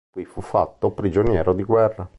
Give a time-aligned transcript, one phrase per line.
[0.15, 2.09] Qui fu fatto prigioniero di guerra.